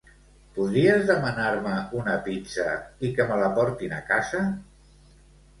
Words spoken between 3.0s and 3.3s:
i que